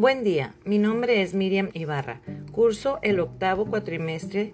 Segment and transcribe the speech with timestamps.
[0.00, 2.22] Buen día, mi nombre es Miriam Ibarra.
[2.52, 4.52] Curso el octavo cuatrimestre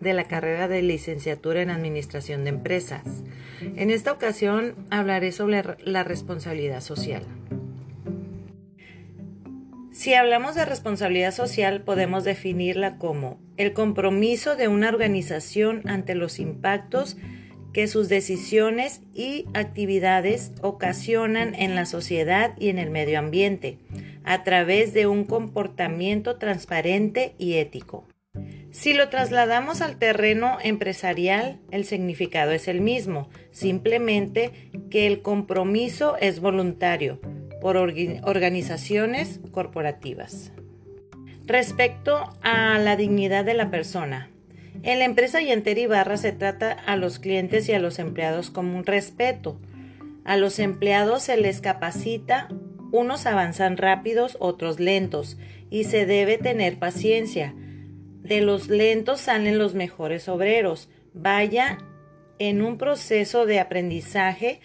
[0.00, 3.22] de la carrera de licenciatura en Administración de Empresas.
[3.60, 7.24] En esta ocasión hablaré sobre la responsabilidad social.
[9.92, 16.38] Si hablamos de responsabilidad social, podemos definirla como el compromiso de una organización ante los
[16.38, 17.18] impactos
[17.74, 23.76] que sus decisiones y actividades ocasionan en la sociedad y en el medio ambiente,
[24.26, 28.06] a través de un comportamiento transparente y ético.
[28.70, 34.52] Si lo trasladamos al terreno empresarial, el significado es el mismo, simplemente
[34.90, 37.20] que el compromiso es voluntario
[37.62, 40.52] por organizaciones corporativas.
[41.46, 44.30] Respecto a la dignidad de la persona,
[44.82, 48.76] en la empresa Yanter Ibarra se trata a los clientes y a los empleados como
[48.76, 49.58] un respeto.
[50.24, 52.48] A los empleados se les capacita,
[52.92, 55.38] unos avanzan rápidos, otros lentos,
[55.70, 57.54] y se debe tener paciencia.
[58.22, 60.88] De los lentos salen los mejores obreros.
[61.14, 61.78] Vaya
[62.38, 64.60] en un proceso de aprendizaje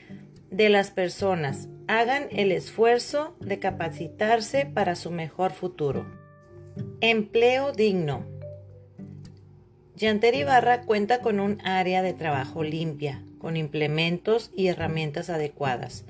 [0.49, 1.69] de las personas.
[1.88, 6.05] Hagan el esfuerzo de capacitarse para su mejor futuro.
[7.02, 8.25] Empleo digno.
[9.95, 16.05] Yanter Ibarra cuenta con un área de trabajo limpia, con implementos y herramientas adecuadas,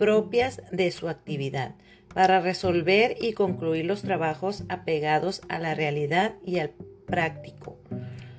[0.00, 1.74] propias de su actividad,
[2.14, 6.70] para resolver y concluir los trabajos apegados a la realidad y al
[7.06, 7.76] práctico.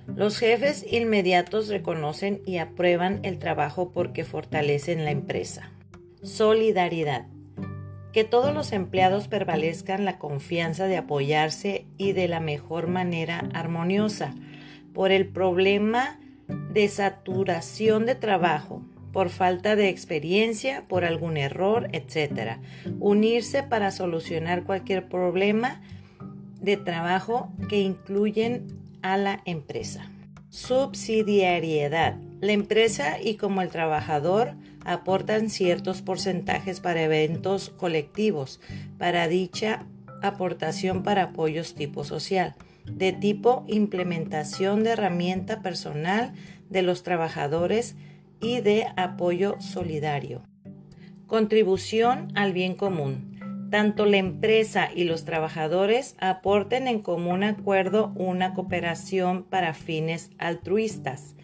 [0.08, 5.72] Los jefes inmediatos reconocen y aprueban el trabajo porque fortalecen la empresa.
[6.24, 7.28] Solidaridad.
[8.12, 14.34] Que todos los empleados prevalezcan la confianza de apoyarse y de la mejor manera armoniosa
[14.96, 16.20] por el problema
[16.74, 22.58] de saturación de trabajo, por falta de experiencia, por algún error, etc.
[23.00, 25.82] Unirse para solucionar cualquier problema
[26.60, 28.68] de trabajo que incluyen
[29.02, 30.10] a la empresa.
[30.50, 32.18] Subsidiariedad.
[32.40, 34.54] La empresa y como el trabajador
[34.86, 38.60] aportan ciertos porcentajes para eventos colectivos,
[38.98, 39.86] para dicha
[40.22, 42.56] aportación para apoyos tipo social
[42.86, 46.34] de tipo implementación de herramienta personal
[46.70, 47.96] de los trabajadores
[48.42, 50.44] y de apoyo solidario.
[51.28, 53.70] Contribución al bien común.
[53.72, 61.36] Tanto la empresa y los trabajadores aporten en común acuerdo una cooperación para fines altruistas,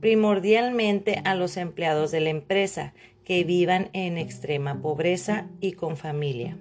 [0.00, 6.58] primordialmente a los empleados de la empresa que vivan en extrema pobreza y con familia.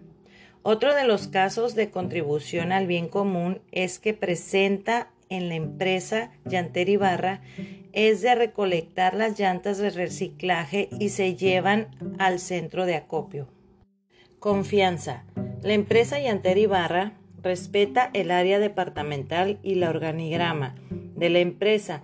[0.62, 6.32] Otro de los casos de contribución al bien común es que presenta en la empresa
[6.46, 7.42] Llanter Ibarra
[7.94, 13.48] es de recolectar las llantas de reciclaje y se llevan al centro de acopio.
[14.40, 15.24] Confianza.
[15.62, 22.02] La empresa Llanter Ibarra respeta el área departamental y la organigrama de la empresa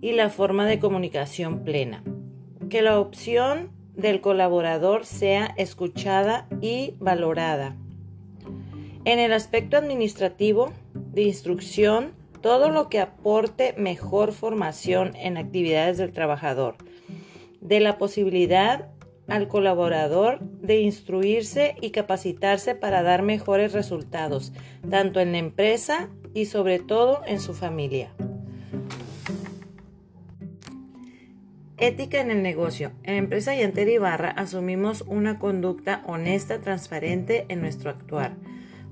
[0.00, 2.02] y la forma de comunicación plena.
[2.70, 7.76] Que la opción del colaborador sea escuchada y valorada.
[9.04, 10.72] En el aspecto administrativo,
[11.12, 12.12] de instrucción,
[12.46, 16.76] todo lo que aporte mejor formación en actividades del trabajador,
[17.60, 18.86] de la posibilidad
[19.26, 24.52] al colaborador de instruirse y capacitarse para dar mejores resultados,
[24.88, 28.12] tanto en la empresa y sobre todo en su familia.
[31.78, 32.92] Ética en el negocio.
[33.02, 38.36] En empresa Yanter Ibarra asumimos una conducta honesta, transparente en nuestro actuar,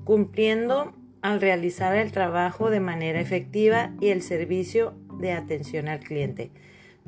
[0.03, 0.93] cumpliendo
[1.25, 6.51] al realizar el trabajo de manera efectiva y el servicio de atención al cliente,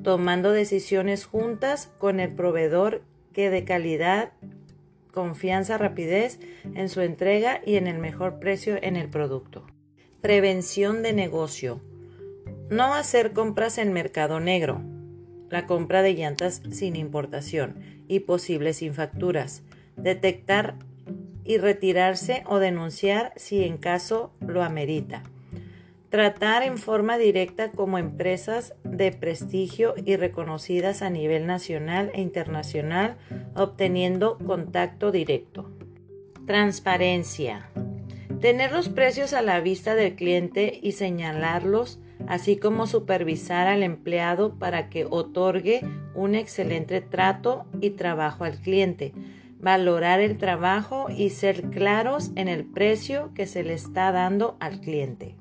[0.02, 4.32] tomando decisiones juntas con el proveedor que de calidad,
[5.14, 6.40] confianza, rapidez
[6.74, 9.68] en su entrega y en el mejor precio en el producto.
[10.20, 11.80] Prevención de negocio.
[12.72, 14.82] No hacer compras en mercado negro
[15.52, 17.76] la compra de llantas sin importación
[18.08, 19.62] y posibles sin facturas,
[19.96, 20.74] detectar
[21.48, 25.24] y retirarse o denunciar si en caso lo amerita.
[26.10, 33.18] Tratar en forma directa como empresas de prestigio y reconocidas a nivel nacional e internacional,
[33.56, 35.70] obteniendo contacto directo.
[36.46, 37.70] Transparencia.
[38.40, 44.56] Tener los precios a la vista del cliente y señalarlos así como supervisar al empleado
[44.56, 45.82] para que otorgue
[46.14, 49.14] un excelente trato y trabajo al cliente,
[49.60, 54.80] valorar el trabajo y ser claros en el precio que se le está dando al
[54.80, 55.36] cliente.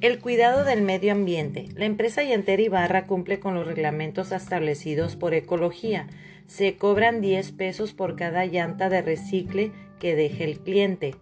[0.00, 1.68] El cuidado del medio ambiente.
[1.76, 6.08] La empresa Yanter Ibarra cumple con los reglamentos establecidos por ecología.
[6.48, 9.70] Se cobran 10 pesos por cada llanta de recicle
[10.00, 11.14] que deje el cliente.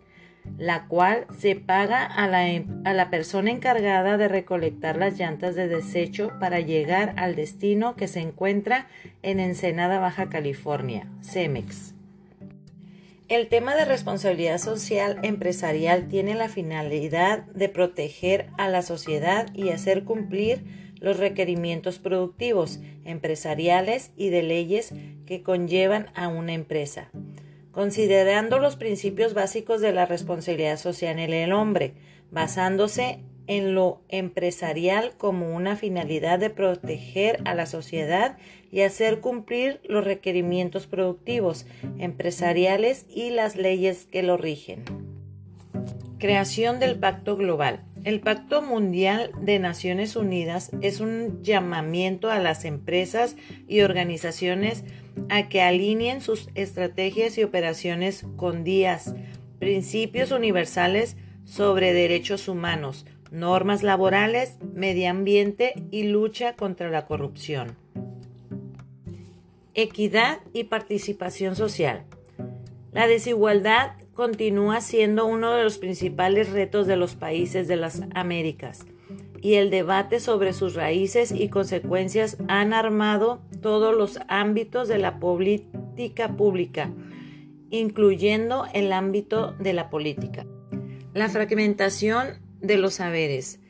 [0.58, 2.46] La cual se paga a la,
[2.84, 8.08] a la, persona encargada de recolectar las llantas de desecho para llegar al destino que
[8.08, 8.86] se encuentra
[9.22, 11.94] en Ensenada, Baja California, CEMEX.
[13.28, 19.68] El tema de responsabilidad social empresarial tiene la finalidad de proteger a la sociedad y
[19.68, 20.64] hacer cumplir
[20.98, 24.92] los requerimientos productivos, empresariales y de leyes
[25.26, 27.10] que conllevan a una empresa
[27.80, 31.94] considerando los principios básicos de la responsabilidad social en el hombre,
[32.30, 38.36] basándose en lo empresarial como una finalidad de proteger a la sociedad
[38.70, 41.64] y hacer cumplir los requerimientos productivos,
[41.96, 44.84] empresariales y las leyes que lo rigen.
[46.18, 47.86] Creación del Pacto Global.
[48.04, 53.36] El Pacto Mundial de Naciones Unidas es un llamamiento a las empresas
[53.68, 54.84] y organizaciones
[55.28, 59.14] a que alineen sus estrategias y operaciones con días,
[59.58, 67.76] principios universales sobre derechos humanos, normas laborales, medio ambiente y lucha contra la corrupción.
[69.74, 72.04] Equidad y participación social.
[72.92, 78.84] La desigualdad continúa siendo uno de los principales retos de los países de las Américas
[79.42, 85.18] y el debate sobre sus raíces y consecuencias han armado todos los ámbitos de la
[85.18, 86.92] política pública,
[87.70, 90.46] incluyendo el ámbito de la política.
[91.14, 93.60] La fragmentación de los saberes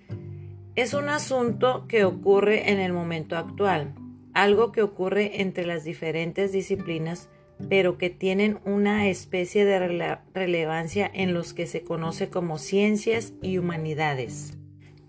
[0.75, 3.95] es un asunto que ocurre en el momento actual,
[4.35, 7.29] algo que ocurre entre las diferentes disciplinas,
[7.69, 13.59] pero que tienen una especie de relevancia en los que se conoce como ciencias y
[13.59, 14.60] humanidades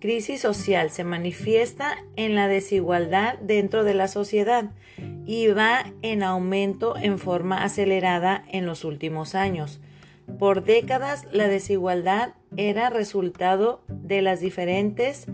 [0.01, 4.71] crisis social se manifiesta en la desigualdad dentro de la sociedad
[5.27, 9.79] y va en aumento en forma acelerada en los últimos años.
[10.39, 15.27] Por décadas la desigualdad era resultado de las diferentes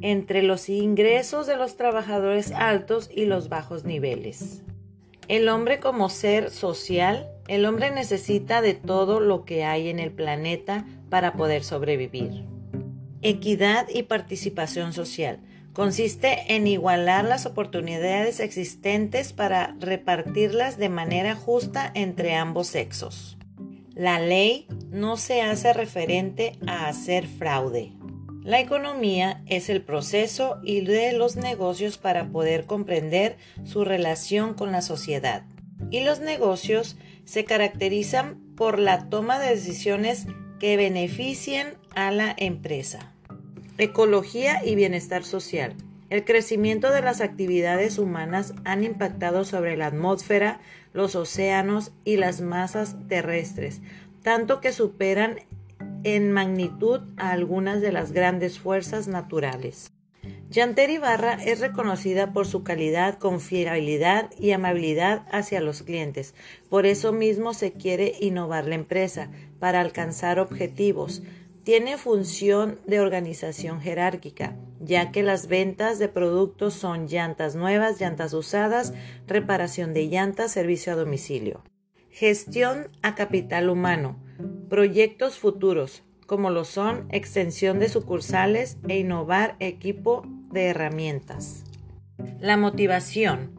[0.00, 4.62] entre los ingresos de los trabajadores altos y los bajos niveles.
[5.26, 10.12] El hombre como ser social, el hombre necesita de todo lo que hay en el
[10.12, 12.53] planeta para poder sobrevivir.
[13.26, 15.40] Equidad y participación social.
[15.72, 23.38] Consiste en igualar las oportunidades existentes para repartirlas de manera justa entre ambos sexos.
[23.94, 27.92] La ley no se hace referente a hacer fraude.
[28.42, 34.70] La economía es el proceso y de los negocios para poder comprender su relación con
[34.70, 35.46] la sociedad.
[35.90, 40.26] Y los negocios se caracterizan por la toma de decisiones
[40.60, 43.13] que beneficien a la empresa.
[43.76, 45.74] Ecología y bienestar social.
[46.08, 50.60] El crecimiento de las actividades humanas han impactado sobre la atmósfera,
[50.92, 53.80] los océanos y las masas terrestres,
[54.22, 55.40] tanto que superan
[56.04, 59.90] en magnitud a algunas de las grandes fuerzas naturales.
[60.50, 66.36] Yanter Ibarra es reconocida por su calidad, confiabilidad y amabilidad hacia los clientes.
[66.70, 71.22] Por eso mismo se quiere innovar la empresa para alcanzar objetivos
[71.64, 78.34] tiene función de organización jerárquica, ya que las ventas de productos son llantas nuevas, llantas
[78.34, 78.92] usadas,
[79.26, 81.62] reparación de llantas, servicio a domicilio.
[82.10, 84.18] Gestión a capital humano,
[84.68, 91.64] proyectos futuros, como lo son extensión de sucursales e innovar equipo de herramientas.
[92.40, 93.54] La motivación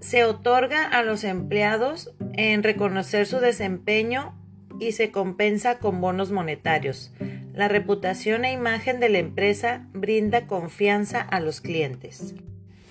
[0.00, 4.34] se otorga a los empleados en reconocer su desempeño
[4.80, 7.12] y se compensa con bonos monetarios.
[7.54, 12.34] La reputación e imagen de la empresa brinda confianza a los clientes.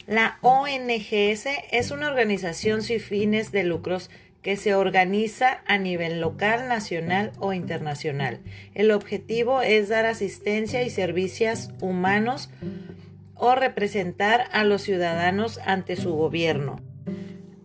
[0.07, 4.09] La ONGS es una organización sin fines de lucros
[4.41, 8.39] que se organiza a nivel local, nacional o internacional.
[8.73, 12.49] El objetivo es dar asistencia y servicios humanos
[13.35, 16.79] o representar a los ciudadanos ante su gobierno.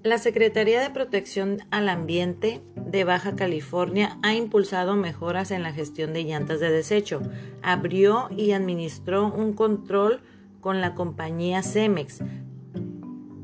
[0.02, 2.60] La Secretaría de Protección al Ambiente
[3.04, 7.20] Baja California ha impulsado mejoras en la gestión de llantas de desecho.
[7.62, 10.20] Abrió y administró un control
[10.60, 12.20] con la compañía Cemex.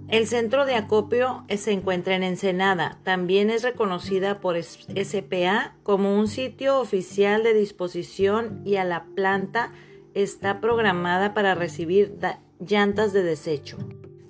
[0.08, 2.98] El centro de acopio se encuentra en Ensenada.
[3.02, 9.72] También es reconocida por SPA como un sitio oficial de disposición y a la planta
[10.12, 12.18] está programada para recibir
[12.60, 13.78] llantas de desecho.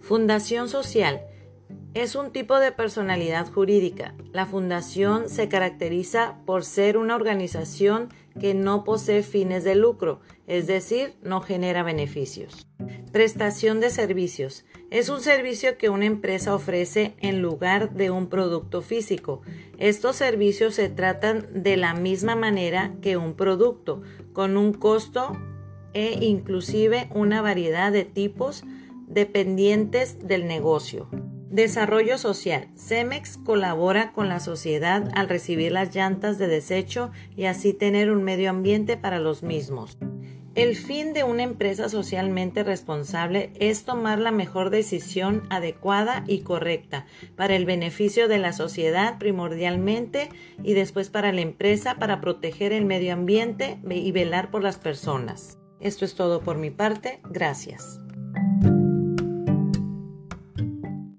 [0.01, 1.23] Fundación Social
[1.95, 4.15] es un tipo de personalidad jurídica.
[4.33, 8.09] La fundación se caracteriza por ser una organización
[8.41, 12.67] que no posee fines de lucro, es decir, no genera beneficios.
[13.13, 14.65] Prestación de servicios.
[14.91, 19.43] Es un servicio que una empresa ofrece en lugar de un producto físico.
[19.79, 24.01] Estos servicios se tratan de la misma manera que un producto,
[24.33, 25.39] con un costo
[25.93, 28.65] e inclusive una variedad de tipos
[29.09, 31.11] dependientes del negocio.
[31.53, 32.69] Desarrollo social.
[32.79, 38.25] Cemex colabora con la sociedad al recibir las llantas de desecho y así tener un
[38.25, 39.99] medio ambiente para los mismos.
[40.55, 47.05] El fin de una empresa socialmente responsable es tomar la mejor decisión adecuada y correcta
[47.37, 50.31] para el beneficio de la sociedad primordialmente
[50.63, 55.59] y después para la empresa para proteger el medio ambiente y velar por las personas.
[55.81, 57.21] Esto es todo por mi parte.
[57.29, 57.99] Gracias.